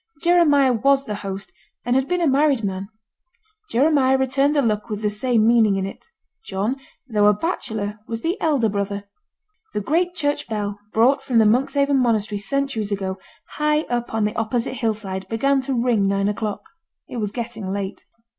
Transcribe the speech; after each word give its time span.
Jeremiah 0.23 0.73
was 0.73 1.05
the 1.05 1.13
host, 1.13 1.53
and 1.85 1.95
had 1.95 2.07
been 2.07 2.21
a 2.21 2.27
married 2.27 2.63
man. 2.63 2.89
Jeremiah 3.69 4.17
returned 4.17 4.55
the 4.55 4.61
look 4.63 4.89
with 4.89 5.03
the 5.03 5.11
same 5.11 5.45
meaning 5.47 5.75
in 5.75 5.85
it. 5.85 6.07
John, 6.43 6.77
though 7.07 7.27
a 7.27 7.35
bachelor, 7.35 7.99
was 8.07 8.21
the 8.23 8.41
elder 8.41 8.67
brother. 8.67 9.07
The 9.75 9.79
great 9.79 10.15
church 10.15 10.47
bell, 10.47 10.79
brought 10.91 11.21
from 11.21 11.37
the 11.37 11.45
Monkshaven 11.45 11.97
monastery 11.99 12.39
centuries 12.39 12.91
ago, 12.91 13.19
high 13.57 13.81
up 13.91 14.11
on 14.11 14.25
the 14.25 14.33
opposite 14.35 14.73
hill 14.73 14.95
side, 14.95 15.27
began 15.29 15.61
to 15.61 15.79
ring 15.79 16.07
nine 16.07 16.27
o'clock; 16.27 16.63
it 17.07 17.17
was 17.17 17.31
getting 17.31 17.71
late. 17.71 18.03